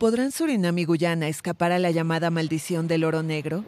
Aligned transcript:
¿Podrán 0.00 0.32
Surinam 0.32 0.78
y 0.78 0.86
Guyana 0.86 1.28
escapar 1.28 1.72
a 1.72 1.78
la 1.78 1.90
llamada 1.90 2.30
maldición 2.30 2.88
del 2.88 3.04
oro 3.04 3.22
negro? 3.22 3.66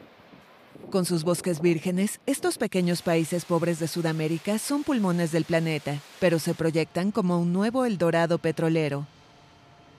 Con 0.90 1.04
sus 1.04 1.24
bosques 1.24 1.60
vírgenes, 1.60 2.20
estos 2.24 2.56
pequeños 2.56 3.02
países 3.02 3.44
pobres 3.44 3.78
de 3.80 3.86
Sudamérica 3.86 4.58
son 4.58 4.82
pulmones 4.82 5.30
del 5.30 5.44
planeta, 5.44 5.98
pero 6.20 6.38
se 6.38 6.54
proyectan 6.54 7.10
como 7.10 7.38
un 7.38 7.52
nuevo 7.52 7.84
Eldorado 7.84 8.38
petrolero. 8.38 9.06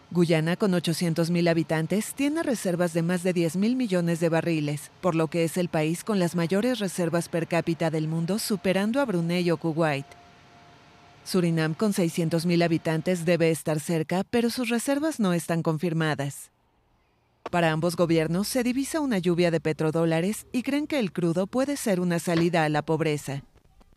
Guyana, 0.10 0.56
con 0.56 0.72
800.000 0.72 1.48
habitantes, 1.48 2.16
tiene 2.16 2.42
reservas 2.42 2.94
de 2.94 3.04
más 3.04 3.22
de 3.22 3.36
10.000 3.36 3.76
millones 3.76 4.20
de 4.20 4.30
barriles, 4.30 4.90
por 5.02 5.14
lo 5.14 5.28
que 5.28 5.44
es 5.44 5.56
el 5.58 5.70
país 5.70 6.04
con 6.04 6.18
las 6.18 6.36
mayores 6.36 6.80
reservas 6.80 7.30
per 7.30 7.48
cápita 7.48 7.92
del 7.92 8.08
mundo, 8.08 8.40
superando 8.40 9.00
a 9.00 9.06
Brunei 9.06 9.52
o 9.52 9.58
Kuwait. 9.58 10.08
Surinam, 11.24 11.74
con 11.74 11.94
600.000 11.94 12.64
habitantes, 12.64 13.26
debe 13.26 13.50
estar 13.52 13.80
cerca, 13.80 14.23
pero 14.30 14.50
sus 14.50 14.70
reservas 14.70 15.20
no 15.20 15.34
están 15.34 15.63
confirmadas. 15.63 16.52
Para 17.49 17.72
ambos 17.72 17.96
gobiernos 17.96 18.48
se 18.48 18.63
divisa 18.63 18.99
una 18.99 19.20
lluvia 19.20 19.52
de 19.52 19.59
petrodólares 19.59 20.48
y 20.52 20.63
creen 20.63 20.88
que 20.88 20.99
el 20.99 21.12
crudo 21.12 21.48
puede 21.48 21.77
ser 21.77 21.99
una 21.99 22.20
salida 22.20 22.63
a 22.63 22.70
la 22.70 22.82
pobreza. 22.82 23.44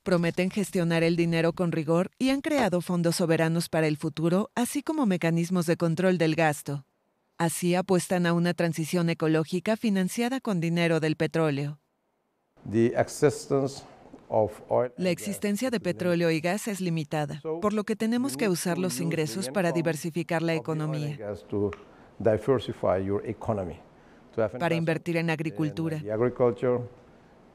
Prometen 0.03 0.51
gestionar 0.51 1.03
el 1.03 1.17
dinero 1.17 1.53
con 1.53 1.73
rigor 1.73 2.11
y 2.19 2.31
han 2.31 2.41
creado 2.41 2.81
fondos 2.81 3.17
soberanos 3.17 3.69
para 3.69 3.87
el 3.87 3.97
futuro, 3.97 4.51
así 4.55 4.83
como 4.83 5.07
mecanismos 5.07 5.67
de 5.67 5.77
control 5.77 6.19
del 6.19 6.37
gasto. 6.37 6.85
Así 7.39 7.75
apuestan 7.75 8.25
a 8.27 8.33
una 8.33 8.55
transición 8.55 9.11
ecológica 9.11 9.77
financiada 9.77 10.41
con 10.41 10.61
dinero 10.61 11.01
del 11.01 11.17
petróleo. 11.17 11.81
La 14.97 15.11
existencia 15.11 15.71
de 15.71 15.81
petróleo 15.81 16.31
y 16.31 16.41
gas 16.41 16.69
es 16.69 16.81
limitada, 16.81 17.41
por 17.61 17.73
lo 17.73 17.85
que 17.85 17.97
tenemos 17.97 18.37
que 18.37 18.49
usar 18.49 18.79
los 18.79 19.01
ingresos 19.01 19.49
para 19.51 19.73
diversificar 19.73 20.43
la 20.43 20.55
economía, 20.55 21.19
para 24.59 24.75
invertir 24.75 25.17
en 25.17 25.31
agricultura, 25.31 26.03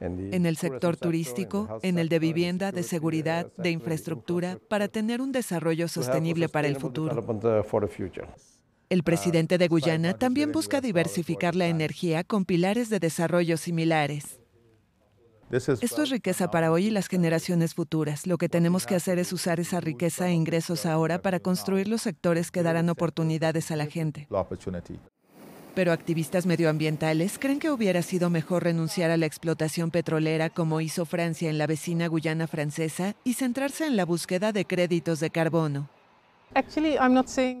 en 0.00 0.46
el 0.46 0.56
sector 0.56 0.96
turístico, 0.96 1.78
en 1.82 1.98
el 1.98 2.08
de 2.08 2.18
vivienda, 2.18 2.72
de 2.72 2.82
seguridad, 2.82 3.52
de 3.56 3.70
infraestructura, 3.70 4.58
para 4.68 4.88
tener 4.88 5.20
un 5.20 5.30
desarrollo 5.30 5.88
sostenible 5.88 6.48
para 6.48 6.68
el 6.68 6.76
futuro. 6.76 7.24
El 8.88 9.02
presidente 9.04 9.56
de 9.56 9.68
Guyana 9.68 10.12
también 10.14 10.52
busca 10.52 10.80
diversificar 10.80 11.54
la 11.54 11.66
energía 11.66 12.24
con 12.24 12.44
pilares 12.44 12.90
de 12.90 12.98
desarrollo 12.98 13.56
similares. 13.56 14.41
Esto 15.52 16.02
es 16.02 16.08
riqueza 16.08 16.50
para 16.50 16.72
hoy 16.72 16.86
y 16.86 16.90
las 16.90 17.08
generaciones 17.08 17.74
futuras. 17.74 18.26
Lo 18.26 18.38
que 18.38 18.48
tenemos 18.48 18.86
que 18.86 18.94
hacer 18.94 19.18
es 19.18 19.34
usar 19.34 19.60
esa 19.60 19.80
riqueza 19.80 20.28
e 20.28 20.32
ingresos 20.32 20.86
ahora 20.86 21.20
para 21.20 21.40
construir 21.40 21.88
los 21.88 22.00
sectores 22.00 22.50
que 22.50 22.62
darán 22.62 22.88
oportunidades 22.88 23.70
a 23.70 23.76
la 23.76 23.84
gente. 23.84 24.26
Pero 25.74 25.92
activistas 25.92 26.46
medioambientales 26.46 27.38
creen 27.38 27.58
que 27.58 27.70
hubiera 27.70 28.00
sido 28.00 28.30
mejor 28.30 28.64
renunciar 28.64 29.10
a 29.10 29.18
la 29.18 29.26
explotación 29.26 29.90
petrolera 29.90 30.48
como 30.48 30.80
hizo 30.80 31.04
Francia 31.04 31.50
en 31.50 31.58
la 31.58 31.66
vecina 31.66 32.06
Guyana 32.06 32.46
francesa 32.46 33.14
y 33.22 33.34
centrarse 33.34 33.86
en 33.86 33.96
la 33.96 34.06
búsqueda 34.06 34.52
de 34.52 34.64
créditos 34.64 35.20
de 35.20 35.30
carbono. 35.30 35.90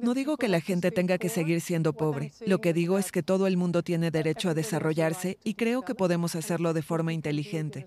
No 0.02 0.14
digo 0.14 0.36
que 0.36 0.48
la 0.48 0.60
gente 0.60 0.90
tenga 0.90 1.18
que 1.18 1.28
seguir 1.28 1.60
siendo 1.60 1.92
pobre. 1.92 2.32
Lo 2.46 2.60
que 2.60 2.72
digo 2.72 2.98
es 2.98 3.10
que 3.12 3.22
todo 3.22 3.46
el 3.46 3.56
mundo 3.56 3.82
tiene 3.82 4.10
derecho 4.10 4.50
a 4.50 4.54
desarrollarse 4.54 5.38
y 5.44 5.54
creo 5.54 5.82
que 5.82 5.94
podemos 5.94 6.34
hacerlo 6.34 6.72
de 6.74 6.82
forma 6.82 7.12
inteligente. 7.12 7.86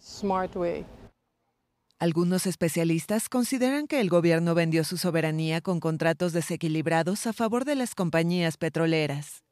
Algunos 1.98 2.46
especialistas 2.46 3.30
consideran 3.30 3.88
que 3.88 4.02
el 4.02 4.10
gobierno 4.10 4.54
vendió 4.54 4.84
su 4.84 4.98
soberanía 4.98 5.62
con 5.62 5.80
contratos 5.80 6.34
desequilibrados 6.34 7.26
a 7.26 7.34
favor 7.34 7.64
de 7.64 7.76
las 7.76 7.96
compañías 7.96 8.58
petroleras. 8.58 9.44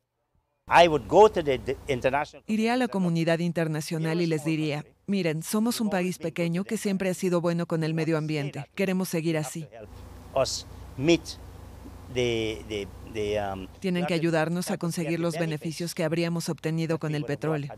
Iría 2.47 2.73
a 2.73 2.77
la 2.77 2.88
comunidad 2.88 3.39
internacional 3.39 4.21
y 4.21 4.27
les 4.27 4.43
diría, 4.43 4.85
miren, 5.07 5.44
somos 5.44 5.79
un 5.81 5.89
país 5.89 6.17
pequeño 6.17 6.63
que 6.63 6.78
siempre 6.78 7.09
ha 7.09 7.13
sido 7.13 7.41
bueno 7.41 7.66
con 7.66 7.83
el 7.83 7.94
medio 7.94 8.17
ambiente. 8.17 8.66
Queremos 8.75 9.09
seguir 9.09 9.38
así. 9.38 9.67
Um, 12.15 13.67
Tienen 13.79 14.05
que 14.05 14.13
ayudarnos 14.13 14.69
a 14.69 14.77
conseguir 14.77 15.19
los 15.19 15.37
beneficios 15.37 15.95
que 15.95 16.03
habríamos 16.03 16.49
obtenido 16.49 16.99
con 16.99 17.15
el 17.15 17.25
petróleo. 17.25 17.71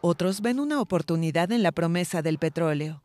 Otros 0.00 0.40
ven 0.40 0.60
una 0.60 0.80
oportunidad 0.80 1.52
en 1.52 1.62
la 1.62 1.72
promesa 1.72 2.22
del 2.22 2.38
petróleo. 2.38 3.02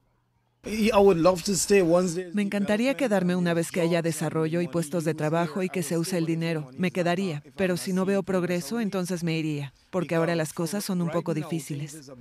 Me 2.33 2.41
encantaría 2.41 2.95
quedarme 2.95 3.35
una 3.35 3.53
vez 3.53 3.71
que 3.71 3.81
haya 3.81 4.01
desarrollo 4.01 4.61
y 4.61 4.67
puestos 4.67 5.03
de 5.03 5.13
trabajo 5.13 5.61
y 5.61 5.69
que 5.69 5.83
se 5.83 5.97
use 5.97 6.17
el 6.17 6.25
dinero. 6.25 6.69
Me 6.77 6.89
quedaría, 6.89 7.43
pero 7.55 7.77
si 7.77 7.93
no 7.93 8.05
veo 8.05 8.23
progreso, 8.23 8.79
entonces 8.79 9.23
me 9.23 9.37
iría, 9.37 9.73
porque 9.91 10.15
ahora 10.15 10.35
las 10.35 10.53
cosas 10.53 10.83
son 10.83 11.03
un 11.03 11.11
poco 11.11 11.35
difíciles. 11.35 12.11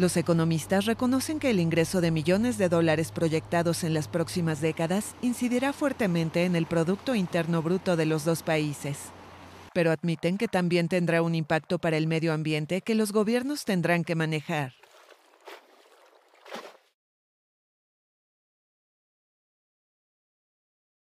Los 0.00 0.16
economistas 0.16 0.86
reconocen 0.86 1.38
que 1.38 1.50
el 1.50 1.60
ingreso 1.60 2.00
de 2.00 2.10
millones 2.10 2.56
de 2.56 2.70
dólares 2.70 3.12
proyectados 3.12 3.84
en 3.84 3.92
las 3.92 4.08
próximas 4.08 4.62
décadas 4.62 5.14
incidirá 5.20 5.74
fuertemente 5.74 6.46
en 6.46 6.56
el 6.56 6.64
Producto 6.64 7.14
Interno 7.14 7.60
Bruto 7.60 7.96
de 7.96 8.06
los 8.06 8.24
dos 8.24 8.42
países. 8.42 8.96
Pero 9.74 9.90
admiten 9.90 10.38
que 10.38 10.48
también 10.48 10.88
tendrá 10.88 11.20
un 11.20 11.34
impacto 11.34 11.78
para 11.78 11.98
el 11.98 12.06
medio 12.06 12.32
ambiente 12.32 12.80
que 12.80 12.94
los 12.94 13.12
gobiernos 13.12 13.66
tendrán 13.66 14.02
que 14.04 14.14
manejar. 14.14 14.79